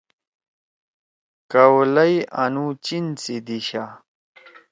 کاؤلئی 1.51 2.17
آنُو 2.43 2.65
چین 2.85 3.05
سی 3.21 3.35
دیِشا 3.45 3.85